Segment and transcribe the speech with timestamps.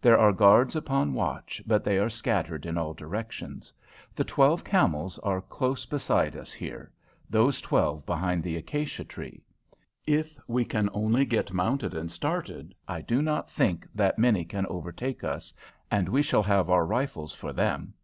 [0.00, 3.72] There are guards upon watch, but they are scattered in all directions.
[4.16, 6.90] The twelve camels are close beside us here,
[7.30, 9.40] those twelve behind the acacia tree.
[10.04, 14.66] If we can only get mounted and started, I do not think that many can
[14.66, 15.54] overtake us,
[15.92, 17.94] and we shall have our rifles for them.